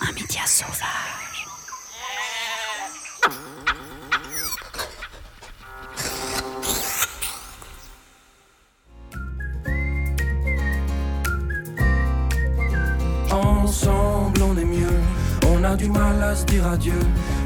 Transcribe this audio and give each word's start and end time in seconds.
Un 0.00 0.12
média 0.12 0.46
sauvage. 0.46 1.46
Ensemble 13.30 14.42
on 14.42 14.56
est 14.56 14.64
mieux, 14.64 14.86
on 15.46 15.62
a 15.62 15.76
du 15.76 15.88
mal 15.88 16.22
à 16.22 16.34
se 16.34 16.44
dire 16.46 16.66
adieu. 16.66 16.98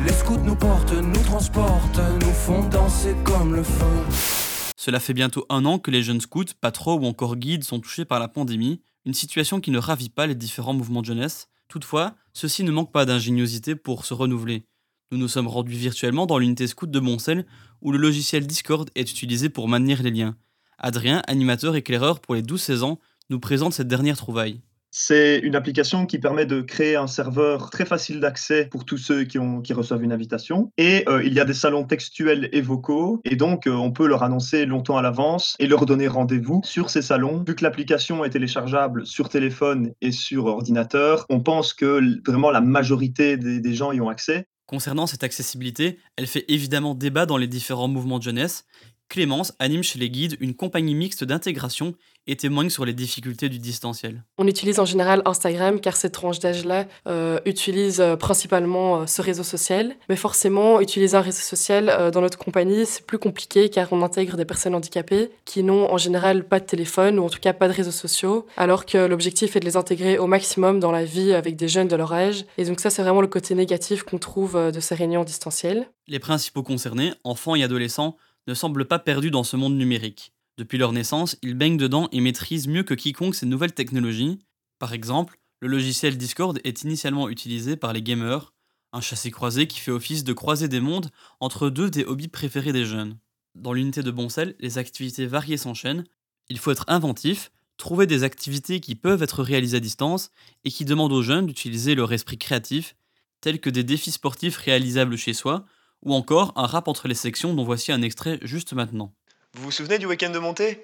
Les 0.06 0.12
scouts 0.12 0.38
nous 0.38 0.56
portent, 0.56 0.92
nous 0.92 1.22
transportent, 1.22 2.00
nous 2.20 2.32
font 2.32 2.62
danser 2.64 3.14
comme 3.24 3.54
le 3.56 3.62
feu. 3.62 4.43
Cela 4.84 5.00
fait 5.00 5.14
bientôt 5.14 5.46
un 5.48 5.64
an 5.64 5.78
que 5.78 5.90
les 5.90 6.02
jeunes 6.02 6.20
scouts, 6.20 6.44
patros 6.60 7.00
ou 7.00 7.06
encore 7.06 7.36
guides 7.36 7.64
sont 7.64 7.80
touchés 7.80 8.04
par 8.04 8.20
la 8.20 8.28
pandémie, 8.28 8.82
une 9.06 9.14
situation 9.14 9.58
qui 9.58 9.70
ne 9.70 9.78
ravit 9.78 10.10
pas 10.10 10.26
les 10.26 10.34
différents 10.34 10.74
mouvements 10.74 11.00
de 11.00 11.06
jeunesse. 11.06 11.48
Toutefois, 11.68 12.14
ceux-ci 12.34 12.64
ne 12.64 12.70
manquent 12.70 12.92
pas 12.92 13.06
d'ingéniosité 13.06 13.76
pour 13.76 14.04
se 14.04 14.12
renouveler. 14.12 14.66
Nous 15.10 15.16
nous 15.16 15.26
sommes 15.26 15.48
rendus 15.48 15.72
virtuellement 15.72 16.26
dans 16.26 16.36
l'unité 16.36 16.66
scout 16.66 16.90
de 16.90 17.00
Boncel, 17.00 17.46
où 17.80 17.92
le 17.92 17.98
logiciel 17.98 18.46
Discord 18.46 18.90
est 18.94 19.10
utilisé 19.10 19.48
pour 19.48 19.68
maintenir 19.68 20.02
les 20.02 20.10
liens. 20.10 20.36
Adrien, 20.76 21.22
animateur 21.28 21.76
éclaireur 21.76 22.20
pour 22.20 22.34
les 22.34 22.42
12-16 22.42 22.82
ans, 22.82 23.00
nous 23.30 23.40
présente 23.40 23.72
cette 23.72 23.88
dernière 23.88 24.18
trouvaille. 24.18 24.60
C'est 24.96 25.40
une 25.40 25.56
application 25.56 26.06
qui 26.06 26.20
permet 26.20 26.46
de 26.46 26.60
créer 26.60 26.94
un 26.94 27.08
serveur 27.08 27.70
très 27.70 27.84
facile 27.84 28.20
d'accès 28.20 28.66
pour 28.66 28.84
tous 28.84 28.96
ceux 28.96 29.24
qui, 29.24 29.38
reçoivent 29.72 30.04
une 30.04 30.12
invitation. 30.12 30.70
Et 30.78 31.02
euh, 31.08 31.24
il 31.24 31.34
y 31.34 31.40
a 31.40 31.44
des 31.44 31.52
salons 31.52 31.82
textuels 31.82 32.48
et 32.52 32.60
vocaux. 32.60 33.20
Et 33.24 33.34
donc, 33.34 33.66
euh, 33.66 33.72
on 33.72 33.90
peut 33.90 34.06
leur 34.06 34.22
annoncer 34.22 34.66
longtemps 34.66 34.96
à 34.96 35.02
l'avance 35.02 35.56
et 35.58 35.66
leur 35.66 35.84
donner 35.84 36.06
rendez-vous 36.06 36.60
sur 36.62 36.90
ces 36.90 37.02
salons. 37.02 37.42
Vu 37.44 37.56
que 37.56 37.64
l'application 37.64 38.24
est 38.24 38.30
téléchargeable 38.30 39.04
sur 39.04 39.28
téléphone 39.28 39.90
et 40.00 40.12
sur 40.12 40.44
ordinateur, 40.44 41.26
on 41.28 41.40
pense 41.40 41.74
que 41.74 42.00
vraiment 42.24 42.52
la 42.52 42.60
majorité 42.60 43.36
des, 43.36 43.58
des 43.58 43.74
gens 43.74 43.90
y 43.90 44.00
ont 44.00 44.08
accès. 44.08 44.46
Concernant 44.66 45.08
cette 45.08 45.24
accessibilité, 45.24 45.98
elle 46.16 46.28
fait 46.28 46.44
évidemment 46.48 46.94
débat 46.94 47.26
dans 47.26 47.36
les 47.36 47.48
différents 47.48 47.88
mouvements 47.88 48.18
de 48.18 48.22
jeunesse. 48.22 48.64
Clémence 49.08 49.52
anime 49.58 49.82
chez 49.82 49.98
les 49.98 50.10
guides 50.10 50.36
une 50.40 50.54
compagnie 50.54 50.94
mixte 50.94 51.24
d'intégration 51.24 51.94
et 52.26 52.36
témoigne 52.36 52.70
sur 52.70 52.84
les 52.84 52.94
difficultés 52.94 53.48
du 53.48 53.58
distanciel. 53.58 54.24
On 54.38 54.46
utilise 54.46 54.80
en 54.80 54.84
général 54.84 55.22
Instagram 55.24 55.80
car 55.80 55.96
cette 55.96 56.12
tranche 56.12 56.38
d'âge-là 56.38 56.86
euh, 57.06 57.38
utilise 57.44 58.00
euh, 58.00 58.16
principalement 58.16 59.02
euh, 59.02 59.06
ce 59.06 59.20
réseau 59.20 59.42
social. 59.42 59.94
Mais 60.08 60.16
forcément, 60.16 60.80
utiliser 60.80 61.16
un 61.16 61.20
réseau 61.20 61.42
social 61.42 61.90
euh, 61.90 62.10
dans 62.10 62.22
notre 62.22 62.38
compagnie, 62.38 62.86
c'est 62.86 63.04
plus 63.04 63.18
compliqué 63.18 63.68
car 63.68 63.92
on 63.92 64.02
intègre 64.02 64.36
des 64.36 64.44
personnes 64.44 64.74
handicapées 64.74 65.30
qui 65.44 65.62
n'ont 65.62 65.92
en 65.92 65.98
général 65.98 66.48
pas 66.48 66.60
de 66.60 66.64
téléphone 66.64 67.18
ou 67.18 67.24
en 67.24 67.28
tout 67.28 67.40
cas 67.40 67.52
pas 67.52 67.68
de 67.68 67.74
réseaux 67.74 67.90
sociaux, 67.90 68.46
alors 68.56 68.86
que 68.86 68.98
l'objectif 69.06 69.54
est 69.56 69.60
de 69.60 69.66
les 69.66 69.76
intégrer 69.76 70.18
au 70.18 70.26
maximum 70.26 70.80
dans 70.80 70.92
la 70.92 71.04
vie 71.04 71.34
avec 71.34 71.56
des 71.56 71.68
jeunes 71.68 71.88
de 71.88 71.96
leur 71.96 72.12
âge. 72.12 72.46
Et 72.56 72.64
donc 72.64 72.80
ça, 72.80 72.90
c'est 72.90 73.02
vraiment 73.02 73.20
le 73.20 73.26
côté 73.26 73.54
négatif 73.54 74.02
qu'on 74.02 74.18
trouve 74.18 74.54
de 74.72 74.80
ces 74.80 74.94
réunions 74.94 75.24
distancielles. 75.24 75.88
Les 76.06 76.18
principaux 76.18 76.62
concernés, 76.62 77.12
enfants 77.24 77.54
et 77.54 77.62
adolescents, 77.62 78.16
ne 78.46 78.54
semblent 78.54 78.86
pas 78.86 78.98
perdus 78.98 79.30
dans 79.30 79.44
ce 79.44 79.56
monde 79.56 79.76
numérique. 79.76 80.32
Depuis 80.56 80.78
leur 80.78 80.92
naissance, 80.92 81.36
ils 81.42 81.54
baignent 81.54 81.76
dedans 81.76 82.08
et 82.12 82.20
maîtrisent 82.20 82.68
mieux 82.68 82.84
que 82.84 82.94
quiconque 82.94 83.34
ces 83.34 83.46
nouvelles 83.46 83.74
technologies. 83.74 84.38
Par 84.78 84.92
exemple, 84.92 85.38
le 85.60 85.68
logiciel 85.68 86.16
Discord 86.16 86.60
est 86.62 86.82
initialement 86.82 87.28
utilisé 87.28 87.76
par 87.76 87.92
les 87.92 88.02
gamers, 88.02 88.52
un 88.92 89.00
chassé-croisé 89.00 89.66
qui 89.66 89.80
fait 89.80 89.90
office 89.90 90.22
de 90.22 90.32
croisée 90.32 90.68
des 90.68 90.80
mondes 90.80 91.10
entre 91.40 91.70
deux 91.70 91.90
des 91.90 92.04
hobbies 92.04 92.28
préférés 92.28 92.72
des 92.72 92.84
jeunes. 92.84 93.18
Dans 93.54 93.72
l'unité 93.72 94.02
de 94.02 94.10
Boncel, 94.10 94.54
les 94.60 94.78
activités 94.78 95.26
variées 95.26 95.56
s'enchaînent. 95.56 96.04
Il 96.48 96.58
faut 96.58 96.70
être 96.70 96.84
inventif, 96.86 97.50
trouver 97.76 98.06
des 98.06 98.22
activités 98.22 98.80
qui 98.80 98.94
peuvent 98.94 99.22
être 99.22 99.42
réalisées 99.42 99.78
à 99.78 99.80
distance 99.80 100.30
et 100.64 100.70
qui 100.70 100.84
demandent 100.84 101.12
aux 101.12 101.22
jeunes 101.22 101.46
d'utiliser 101.46 101.94
leur 101.94 102.12
esprit 102.12 102.38
créatif, 102.38 102.94
tels 103.40 103.60
que 103.60 103.70
des 103.70 103.84
défis 103.84 104.12
sportifs 104.12 104.56
réalisables 104.56 105.16
chez 105.16 105.34
soi, 105.34 105.64
ou 106.04 106.14
encore 106.14 106.52
un 106.56 106.66
rap 106.66 106.88
entre 106.88 107.08
les 107.08 107.14
sections 107.14 107.54
dont 107.54 107.64
voici 107.64 107.92
un 107.92 108.02
extrait 108.02 108.38
juste 108.42 108.72
maintenant. 108.72 109.12
Vous 109.54 109.64
vous 109.64 109.70
souvenez 109.70 109.98
du 109.98 110.06
week-end 110.06 110.30
de 110.30 110.38
montée? 110.38 110.82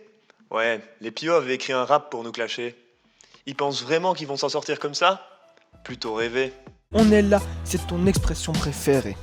Ouais, 0.51 0.81
les 1.01 1.11
Pio 1.11 1.33
avaient 1.35 1.55
écrit 1.55 1.73
un 1.73 1.85
rap 1.85 2.11
pour 2.11 2.25
nous 2.25 2.33
clasher. 2.33 2.75
Ils 3.47 3.55
pensent 3.55 3.83
vraiment 3.83 4.15
qu'ils 4.15 4.27
vont 4.27 4.37
s'en 4.37 4.49
sortir 4.49 4.79
comme 4.79 4.95
ça? 4.95 5.27
Plutôt 5.85 6.15
rêver. 6.15 6.53
On 6.93 7.11
est 7.13 7.23
là, 7.23 7.41
c'est 7.65 7.87
ton 7.87 8.07
expression 8.07 8.53
préférée. 8.53 9.17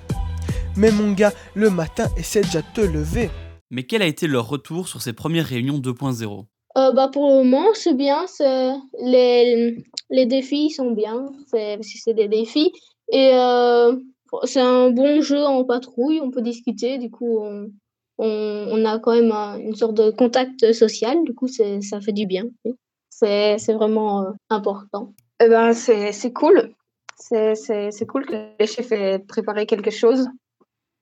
Mais 0.75 0.91
mon 0.91 1.11
gars, 1.11 1.33
le 1.55 1.69
matin, 1.69 2.07
essaie 2.17 2.41
déjà 2.41 2.61
de 2.61 2.67
te 2.73 2.81
lever. 2.81 3.29
Mais 3.71 3.83
quel 3.83 4.01
a 4.01 4.05
été 4.05 4.27
leur 4.27 4.47
retour 4.47 4.87
sur 4.87 5.01
ces 5.01 5.11
premières 5.13 5.45
réunions 5.45 5.79
2.0 5.79 6.45
Euh, 6.77 6.91
bah 6.93 7.09
pour 7.11 7.27
le 7.29 7.43
moment, 7.43 7.67
c'est 7.73 7.93
bien. 7.95 8.25
c'est- 8.27 8.73
Les, 9.03 9.83
les 10.09 10.25
défis 10.25 10.69
sont 10.69 10.91
bien. 10.91 11.25
C'est 11.51 11.81
si 11.83 11.97
c'est 11.97 12.13
des 12.13 12.27
défis. 12.27 12.71
Et 13.11 13.31
euh, 13.33 13.95
c'est 14.43 14.59
un 14.61 14.89
bon 14.91 15.21
jeu 15.21 15.43
en 15.43 15.63
patrouille. 15.63 16.19
On 16.21 16.31
peut 16.31 16.41
discuter. 16.41 16.97
Du 16.97 17.09
coup, 17.09 17.39
on, 17.39 17.69
on, 18.17 18.67
on 18.71 18.85
a 18.85 18.99
quand 18.99 19.13
même 19.13 19.31
un- 19.31 19.57
une 19.59 19.75
sorte 19.75 19.93
de 19.95 20.09
contact 20.11 20.71
social. 20.73 21.23
Du 21.23 21.33
coup, 21.33 21.47
c'est, 21.47 21.81
ça 21.81 22.01
fait 22.01 22.13
du 22.13 22.25
bien. 22.25 22.45
oui. 22.65 22.73
C'est, 23.09 23.57
c'est 23.57 23.73
vraiment 23.73 24.23
euh, 24.23 24.31
important. 24.49 25.13
Eh 25.43 25.47
ben, 25.49 25.73
c'est 25.73 26.11
c'est 26.11 26.31
cool. 26.33 26.73
C'est 27.17 27.55
c'est- 27.55 27.89
c'est 27.91 28.05
cool 28.05 28.25
que 28.27 28.35
les 28.59 28.67
chefs 28.67 28.91
aient 28.91 29.19
préparé 29.19 29.65
quelque 29.65 29.89
chose. 29.91 30.27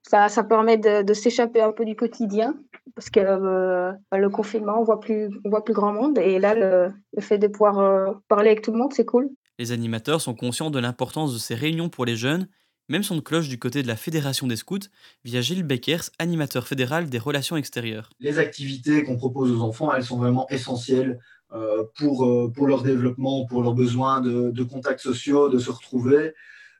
Ça, 0.08 0.28
ça 0.28 0.44
permet 0.44 0.78
de, 0.78 1.02
de 1.02 1.12
s'échapper 1.14 1.60
un 1.60 1.72
peu 1.72 1.84
du 1.84 1.96
quotidien 1.96 2.54
parce 2.94 3.10
que 3.10 3.18
euh, 3.20 3.92
le 4.12 4.30
confinement, 4.30 4.78
on 4.80 4.84
voit 4.84 5.00
plus, 5.00 5.28
on 5.44 5.50
voit 5.50 5.64
plus 5.64 5.74
grand 5.74 5.92
monde. 5.92 6.16
Et 6.18 6.38
là, 6.38 6.54
le, 6.54 6.92
le 7.14 7.20
fait 7.22 7.38
de 7.38 7.48
pouvoir 7.48 7.80
euh, 7.80 8.12
parler 8.28 8.50
avec 8.50 8.62
tout 8.62 8.70
le 8.72 8.78
monde, 8.78 8.92
c'est 8.94 9.04
cool. 9.04 9.28
Les 9.58 9.72
animateurs 9.72 10.20
sont 10.20 10.34
conscients 10.34 10.70
de 10.70 10.78
l'importance 10.78 11.34
de 11.34 11.38
ces 11.38 11.54
réunions 11.56 11.88
pour 11.88 12.04
les 12.06 12.14
jeunes, 12.16 12.46
même 12.88 13.02
son 13.02 13.16
de 13.16 13.20
cloche 13.20 13.48
du 13.48 13.58
côté 13.58 13.82
de 13.82 13.88
la 13.88 13.96
Fédération 13.96 14.46
des 14.46 14.56
scouts 14.56 14.78
via 15.24 15.40
Gilles 15.40 15.62
Beckers, 15.62 16.10
animateur 16.18 16.66
fédéral 16.66 17.08
des 17.08 17.18
relations 17.18 17.56
extérieures. 17.56 18.10
les 18.20 18.38
activités 18.38 19.02
qu'on 19.02 19.16
propose 19.16 19.50
aux 19.50 19.62
enfants, 19.62 19.92
elles 19.94 20.04
sont 20.04 20.18
vraiment 20.18 20.48
essentielles 20.48 21.18
euh, 21.52 21.84
pour, 21.96 22.24
euh, 22.24 22.52
pour 22.52 22.66
leur 22.66 22.82
développement, 22.82 23.46
pour 23.46 23.62
leurs 23.62 23.74
besoins 23.74 24.20
de, 24.20 24.50
de 24.50 24.62
contacts 24.64 25.00
sociaux, 25.00 25.48
de 25.48 25.58
se 25.58 25.70
retrouver. 25.70 26.34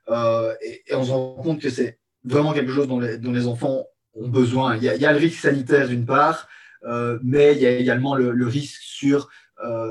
Euh, 0.09 0.53
et, 0.61 0.93
on 0.93 1.05
se 1.05 1.11
rend 1.11 1.35
compte 1.35 1.61
que 1.61 1.69
c'est 1.69 1.99
vraiment 2.25 2.51
quelque 2.51 2.73
chose 2.73 2.87
dont 2.87 2.99
les, 2.99 3.47
enfants 3.47 3.85
ont 4.13 4.27
besoin. 4.27 4.75
Il 4.75 4.83
y 4.83 5.05
a, 5.05 5.11
le 5.13 5.19
risque 5.19 5.39
sanitaire 5.39 5.87
d'une 5.87 6.05
part, 6.05 6.49
mais 7.23 7.53
il 7.55 7.61
y 7.61 7.65
a 7.65 7.71
également 7.71 8.15
le, 8.15 8.31
le 8.31 8.47
risque 8.47 8.81
sur, 8.81 9.29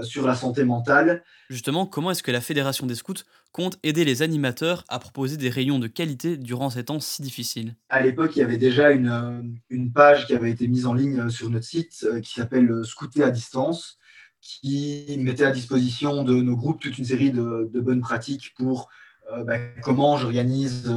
sur 0.02 0.26
la 0.26 0.34
santé 0.34 0.64
mentale. 0.64 1.22
Justement, 1.48 1.86
comment 1.86 2.10
est-ce 2.10 2.22
que 2.22 2.32
la 2.32 2.40
Fédération 2.40 2.86
des 2.86 2.96
scouts 2.96 3.14
compte 3.52 3.78
aider 3.82 4.04
les 4.04 4.22
animateurs 4.22 4.84
à 4.88 4.98
proposer 4.98 5.36
des 5.36 5.48
réunions 5.48 5.78
de 5.78 5.86
qualité 5.86 6.36
durant 6.36 6.70
ces 6.70 6.84
temps 6.84 6.98
si 6.98 7.22
difficiles? 7.22 7.76
À 7.88 8.02
l'époque, 8.02 8.32
il 8.34 8.40
y 8.40 8.42
avait 8.42 8.56
déjà 8.56 8.90
une, 8.90 9.08
euh, 9.08 9.42
une 9.70 9.92
page 9.92 10.26
qui 10.26 10.34
avait 10.34 10.50
été 10.50 10.66
mise 10.66 10.86
en 10.86 10.94
ligne 10.94 11.20
euh, 11.20 11.28
sur 11.28 11.48
notre 11.48 11.64
site 11.64 12.04
euh, 12.04 12.20
qui 12.20 12.34
s'appelle 12.34 12.84
Scouter 12.84 13.22
à 13.22 13.30
distance, 13.30 13.98
qui 14.40 15.16
mettait 15.20 15.44
à 15.44 15.52
disposition 15.52 16.24
de 16.24 16.34
nos 16.34 16.56
groupes 16.56 16.80
toute 16.80 16.98
une 16.98 17.04
série 17.04 17.30
de, 17.30 17.70
de 17.72 17.80
bonnes 17.80 18.00
pratiques 18.00 18.54
pour 18.56 18.88
bah, 19.44 19.58
comment 19.82 20.16
j'organise 20.16 20.88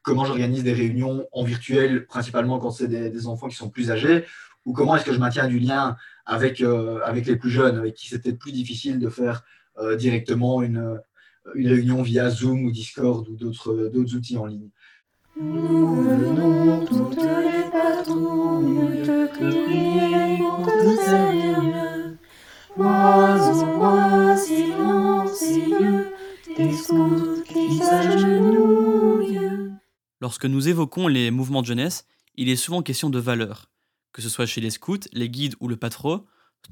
comment 0.00 0.24
j'organise 0.24 0.64
des 0.64 0.72
réunions 0.72 1.26
en 1.30 1.44
virtuel, 1.44 2.06
principalement 2.06 2.58
quand 2.58 2.70
c'est 2.70 2.88
des, 2.88 3.26
enfants 3.26 3.48
qui 3.48 3.56
sont 3.56 3.68
plus 3.68 3.90
âgés, 3.90 4.24
ou 4.64 4.72
comment 4.72 4.96
est-ce 4.96 5.04
que 5.04 5.12
je 5.12 5.18
maintiens 5.18 5.46
du 5.46 5.58
lien 5.58 5.94
avec, 6.24 6.62
avec 7.04 7.26
les 7.26 7.36
plus 7.36 7.50
jeunes, 7.50 7.76
avec 7.76 7.96
qui 7.96 8.08
c'est 8.08 8.22
peut-être 8.22 8.38
plus 8.38 8.52
difficile 8.52 8.98
de 8.98 9.10
faire 9.10 9.42
directement 9.98 10.62
une, 10.62 11.00
une 11.54 11.68
réunion 11.68 12.02
via 12.02 12.30
Zoom 12.30 12.64
ou 12.64 12.70
Discord 12.70 13.28
ou 13.28 13.36
d'autres 13.36 13.90
d'autres 13.92 14.14
outils 14.14 14.36
en 14.36 14.46
ligne. 14.46 14.70
Nous 15.40 16.02
venons 16.02 16.84
toutes 16.84 17.16
les 17.16 17.70
patrouilles 17.70 19.02
te 19.02 19.26
crier 19.34 20.38
pour 20.38 20.66
te 20.66 21.04
servir 21.04 21.62
mieux. 21.62 22.18
Mois 22.76 23.40
en 23.48 23.76
mois 23.76 24.36
silencieux, 24.36 26.12
des 26.56 26.72
scouts 26.72 27.42
qui 27.44 27.78
s'agenouillent. 27.78 29.70
Lorsque 30.20 30.46
nous 30.46 30.68
évoquons 30.68 31.08
les 31.08 31.30
mouvements 31.30 31.62
de 31.62 31.66
jeunesse, 31.66 32.06
il 32.36 32.48
est 32.48 32.56
souvent 32.56 32.82
question 32.82 33.10
de 33.10 33.18
valeurs. 33.18 33.70
Que 34.12 34.22
ce 34.22 34.28
soit 34.28 34.46
chez 34.46 34.60
les 34.60 34.70
scouts, 34.70 35.08
les 35.12 35.30
guides 35.30 35.54
ou 35.60 35.68
le 35.68 35.76
patro, 35.76 36.26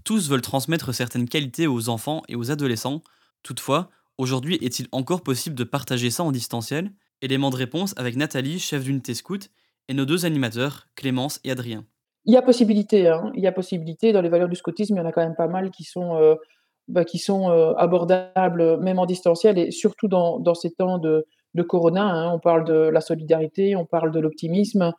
tous 0.04 0.28
veulent 0.28 0.42
transmettre 0.42 0.94
certaines 0.94 1.28
qualités 1.28 1.66
aux 1.66 1.88
enfants 1.88 2.22
et 2.28 2.36
aux 2.36 2.50
adolescents. 2.50 3.02
Toutefois, 3.42 3.88
aujourd'hui, 4.16 4.56
est-il 4.62 4.88
encore 4.92 5.22
possible 5.22 5.56
de 5.56 5.64
partager 5.64 6.10
ça 6.10 6.22
en 6.24 6.32
distanciel? 6.32 6.90
Élément 7.20 7.50
de 7.50 7.56
réponse 7.56 7.94
avec 7.96 8.16
Nathalie, 8.16 8.58
chef 8.58 8.84
d'unité 8.84 9.14
scout, 9.14 9.50
et 9.88 9.94
nos 9.94 10.04
deux 10.04 10.24
animateurs, 10.24 10.86
Clémence 10.94 11.40
et 11.44 11.50
Adrien. 11.50 11.84
Il 12.24 12.34
y 12.34 12.36
a 12.36 12.42
possibilité, 12.42 13.08
hein, 13.08 13.32
il 13.34 13.42
y 13.42 13.46
a 13.46 13.52
possibilité. 13.52 14.12
Dans 14.12 14.20
les 14.20 14.28
valeurs 14.28 14.48
du 14.48 14.56
scoutisme, 14.56 14.94
il 14.94 14.98
y 14.98 15.00
en 15.00 15.06
a 15.06 15.12
quand 15.12 15.22
même 15.22 15.36
pas 15.36 15.48
mal 15.48 15.70
qui 15.70 15.84
sont, 15.84 16.16
euh, 16.16 16.34
bah, 16.86 17.04
qui 17.04 17.18
sont 17.18 17.50
euh, 17.50 17.72
abordables, 17.74 18.78
même 18.80 18.98
en 18.98 19.06
distanciel, 19.06 19.58
et 19.58 19.70
surtout 19.70 20.08
dans, 20.08 20.54
ces 20.54 20.70
temps 20.70 20.98
de, 20.98 21.26
de 21.54 21.62
corona. 21.62 22.04
hein. 22.04 22.32
on 22.34 22.38
parle 22.38 22.64
de 22.64 22.74
la 22.74 23.00
solidarité, 23.00 23.76
on 23.76 23.86
parle 23.86 24.12
de 24.12 24.20
l'optimisme. 24.20 24.92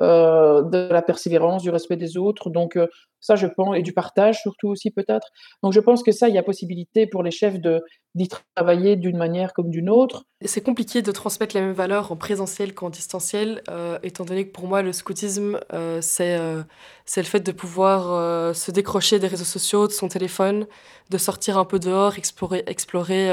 Euh, 0.00 0.62
de 0.62 0.88
la 0.92 1.02
persévérance, 1.02 1.62
du 1.62 1.70
respect 1.70 1.96
des 1.96 2.16
autres. 2.16 2.50
Donc 2.50 2.76
euh, 2.76 2.86
ça, 3.18 3.34
je 3.34 3.48
pense, 3.48 3.76
et 3.76 3.82
du 3.82 3.92
partage 3.92 4.40
surtout 4.40 4.68
aussi 4.68 4.92
peut-être. 4.92 5.26
Donc 5.64 5.72
je 5.72 5.80
pense 5.80 6.04
que 6.04 6.12
ça, 6.12 6.28
il 6.28 6.36
y 6.36 6.38
a 6.38 6.42
possibilité 6.44 7.08
pour 7.08 7.24
les 7.24 7.32
chefs 7.32 7.58
de 7.58 7.82
d'y 8.14 8.28
travailler 8.54 8.94
d'une 8.94 9.16
manière 9.16 9.52
comme 9.52 9.70
d'une 9.70 9.90
autre. 9.90 10.22
C'est 10.44 10.60
compliqué 10.60 11.02
de 11.02 11.10
transmettre 11.10 11.56
les 11.56 11.62
mêmes 11.62 11.72
valeurs 11.72 12.12
en 12.12 12.16
présentiel 12.16 12.74
qu'en 12.74 12.90
distanciel, 12.90 13.60
euh, 13.70 13.98
étant 14.04 14.24
donné 14.24 14.46
que 14.46 14.52
pour 14.52 14.68
moi, 14.68 14.82
le 14.82 14.92
scoutisme, 14.92 15.58
c'est 16.00 16.38
le 16.38 17.22
fait 17.24 17.40
de 17.40 17.52
pouvoir 17.52 18.54
se 18.54 18.70
décrocher 18.70 19.18
des 19.18 19.26
réseaux 19.26 19.44
sociaux, 19.44 19.88
de 19.88 19.92
son 19.92 20.06
téléphone, 20.06 20.66
de 21.10 21.18
sortir 21.18 21.58
un 21.58 21.64
peu 21.64 21.80
dehors, 21.80 22.18
explorer, 22.18 22.62
explorer 22.66 23.32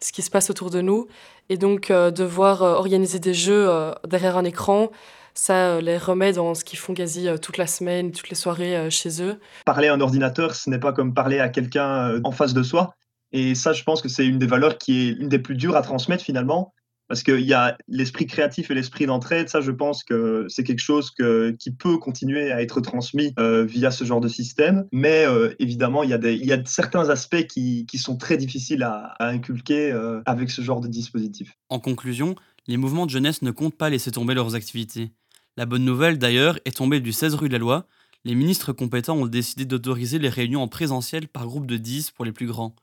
ce 0.00 0.12
qui 0.12 0.22
se 0.22 0.30
passe 0.30 0.50
autour 0.50 0.70
de 0.70 0.80
nous. 0.80 1.08
Et 1.48 1.56
donc, 1.56 1.90
euh, 1.90 2.12
devoir 2.12 2.62
organiser 2.62 3.18
des 3.18 3.34
jeux 3.34 3.68
derrière 4.08 4.36
un 4.36 4.44
écran, 4.44 4.90
ça 5.34 5.76
euh, 5.76 5.80
les 5.80 5.98
remet 5.98 6.32
dans 6.32 6.54
ce 6.54 6.64
qu'ils 6.64 6.78
font 6.78 6.94
quasi 6.94 7.28
euh, 7.28 7.38
toute 7.38 7.56
la 7.56 7.66
semaine, 7.66 8.12
toutes 8.12 8.28
les 8.28 8.36
soirées 8.36 8.76
euh, 8.76 8.90
chez 8.90 9.22
eux. 9.22 9.38
Parler 9.64 9.88
à 9.88 9.94
un 9.94 10.00
ordinateur, 10.00 10.54
ce 10.54 10.70
n'est 10.70 10.78
pas 10.78 10.92
comme 10.92 11.14
parler 11.14 11.38
à 11.38 11.48
quelqu'un 11.48 12.20
en 12.24 12.32
face 12.32 12.54
de 12.54 12.62
soi. 12.62 12.94
Et 13.32 13.54
ça, 13.54 13.72
je 13.72 13.84
pense 13.84 14.02
que 14.02 14.08
c'est 14.08 14.26
une 14.26 14.38
des 14.38 14.46
valeurs 14.46 14.76
qui 14.78 15.08
est 15.08 15.10
une 15.12 15.28
des 15.28 15.38
plus 15.38 15.54
dures 15.54 15.76
à 15.76 15.82
transmettre 15.82 16.24
finalement. 16.24 16.72
Parce 17.10 17.24
qu'il 17.24 17.40
y 17.40 17.54
a 17.54 17.76
l'esprit 17.88 18.28
créatif 18.28 18.70
et 18.70 18.74
l'esprit 18.74 19.04
d'entraide, 19.04 19.48
ça 19.48 19.60
je 19.60 19.72
pense 19.72 20.04
que 20.04 20.46
c'est 20.48 20.62
quelque 20.62 20.78
chose 20.78 21.10
que, 21.10 21.50
qui 21.58 21.72
peut 21.72 21.98
continuer 21.98 22.52
à 22.52 22.62
être 22.62 22.80
transmis 22.80 23.34
euh, 23.36 23.64
via 23.64 23.90
ce 23.90 24.04
genre 24.04 24.20
de 24.20 24.28
système. 24.28 24.86
Mais 24.92 25.26
euh, 25.26 25.52
évidemment, 25.58 26.04
il 26.04 26.10
y, 26.10 26.12
a 26.12 26.18
des, 26.18 26.34
il 26.34 26.46
y 26.46 26.52
a 26.52 26.64
certains 26.66 27.10
aspects 27.10 27.48
qui, 27.48 27.84
qui 27.86 27.98
sont 27.98 28.16
très 28.16 28.36
difficiles 28.36 28.84
à, 28.84 29.16
à 29.18 29.26
inculquer 29.26 29.90
euh, 29.90 30.22
avec 30.24 30.52
ce 30.52 30.62
genre 30.62 30.80
de 30.80 30.86
dispositif. 30.86 31.58
En 31.68 31.80
conclusion, 31.80 32.36
les 32.68 32.76
mouvements 32.76 33.06
de 33.06 33.10
jeunesse 33.10 33.42
ne 33.42 33.50
comptent 33.50 33.76
pas 33.76 33.90
laisser 33.90 34.12
tomber 34.12 34.34
leurs 34.34 34.54
activités. 34.54 35.10
La 35.56 35.66
bonne 35.66 35.84
nouvelle 35.84 36.18
d'ailleurs 36.18 36.58
est 36.64 36.76
tombée 36.76 37.00
du 37.00 37.12
16 37.12 37.34
rue 37.34 37.48
de 37.48 37.54
la 37.54 37.58
Loi. 37.58 37.86
Les 38.24 38.34
ministres 38.34 38.72
compétents 38.72 39.16
ont 39.16 39.26
décidé 39.26 39.64
d'autoriser 39.64 40.18
les 40.18 40.28
réunions 40.28 40.62
en 40.62 40.68
présentiel 40.68 41.26
par 41.26 41.46
groupe 41.46 41.66
de 41.66 41.76
10 41.76 42.12
pour 42.12 42.24
les 42.24 42.32
plus 42.32 42.46
grands. 42.46 42.76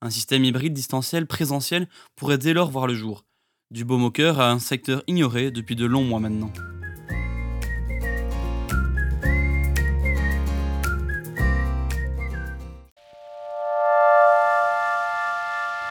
Un 0.00 0.10
système 0.10 0.44
hybride 0.44 0.72
distanciel 0.72 1.26
présentiel 1.26 1.88
pourrait 2.16 2.38
dès 2.38 2.54
lors 2.54 2.70
voir 2.70 2.86
le 2.86 2.94
jour. 2.94 3.24
Du 3.70 3.84
baume 3.84 4.04
au 4.04 4.10
cœur 4.10 4.40
à 4.40 4.50
un 4.50 4.58
secteur 4.58 5.02
ignoré 5.06 5.50
depuis 5.50 5.76
de 5.76 5.84
longs 5.84 6.04
mois 6.04 6.20
maintenant. 6.20 6.52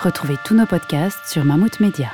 Retrouvez 0.02 0.36
tous 0.44 0.56
nos 0.56 0.66
podcasts 0.66 1.26
sur 1.26 1.46
Mammouth 1.46 1.80
Media. 1.80 2.12